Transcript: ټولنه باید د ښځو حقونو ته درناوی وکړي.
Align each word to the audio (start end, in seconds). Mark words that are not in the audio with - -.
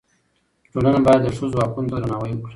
ټولنه 0.71 0.99
باید 1.05 1.21
د 1.23 1.27
ښځو 1.37 1.57
حقونو 1.63 1.89
ته 1.91 1.97
درناوی 2.01 2.31
وکړي. 2.35 2.49